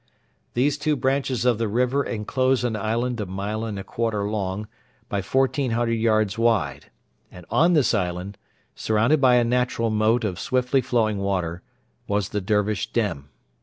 These 0.55 0.79
two 0.79 0.95
branches 0.95 1.45
of 1.45 1.59
the 1.59 1.67
river 1.67 2.03
enclose 2.03 2.63
an 2.63 2.75
island 2.75 3.21
a 3.21 3.27
mile 3.27 3.63
and 3.63 3.77
a 3.77 3.83
quarter 3.83 4.27
long 4.27 4.67
by 5.09 5.21
1,400 5.21 5.91
yards 5.93 6.39
wide, 6.39 6.89
and 7.31 7.45
on 7.51 7.73
this 7.73 7.93
island, 7.93 8.39
surrounded 8.73 9.21
by 9.21 9.35
a 9.35 9.43
natural 9.43 9.91
moat 9.91 10.23
of 10.23 10.39
swiftly 10.39 10.81
flowing 10.81 11.19
water, 11.19 11.61
was 12.07 12.29
the 12.29 12.41
Dervish 12.41 12.91
dem. 12.91 13.29